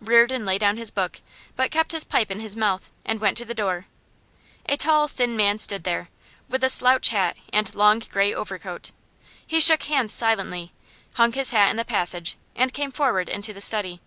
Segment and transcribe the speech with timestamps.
[0.00, 1.20] Reardon laid down his book,
[1.56, 3.86] but kept his pipe in his mouth, and went to the door.
[4.68, 6.10] A tall, thin man stood there,
[6.48, 8.92] with a slouch hat and long grey overcoat.
[9.44, 10.72] He shook hands silently,
[11.14, 14.00] hung his hat in the passage, and came forward into the study.